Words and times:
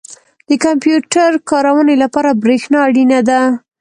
•د 0.49 0.51
کمپیوټر 0.65 1.31
کارونې 1.49 1.95
لپاره 2.03 2.37
برېښنا 2.43 2.79
اړینه 2.87 3.19
ده. 3.29 3.41